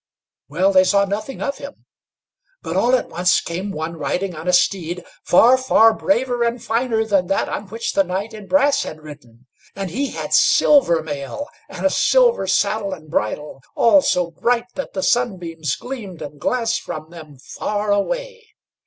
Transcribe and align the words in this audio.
Well, 0.49 0.71
they 0.73 0.83
saw 0.83 1.05
nothing 1.05 1.43
of 1.43 1.59
him; 1.59 1.85
but 2.63 2.75
all 2.75 2.95
at 2.95 3.09
once 3.09 3.39
came 3.39 3.69
one 3.69 3.95
riding 3.95 4.33
on 4.35 4.47
a 4.47 4.51
steed, 4.51 5.05
far, 5.23 5.59
far 5.59 5.93
braver 5.93 6.43
and 6.43 6.57
finer 6.59 7.05
than 7.05 7.27
that 7.27 7.47
on 7.47 7.67
which 7.67 7.93
the 7.93 8.03
knight 8.03 8.33
in 8.33 8.47
brass 8.47 8.81
had 8.81 9.01
ridden, 9.03 9.45
and 9.75 9.91
he 9.91 10.09
had 10.09 10.33
silver 10.33 11.03
mail, 11.03 11.49
and 11.69 11.85
a 11.85 11.91
silver 11.91 12.47
saddle 12.47 12.93
and 12.93 13.11
bridle, 13.11 13.61
all 13.75 14.01
so 14.01 14.31
bright 14.31 14.65
that 14.73 14.93
the 14.93 15.03
sunbeams 15.03 15.75
gleamed 15.75 16.23
and 16.23 16.39
glanced 16.41 16.81
from 16.81 17.11
them 17.11 17.37
far 17.37 17.91
away. 17.91 18.47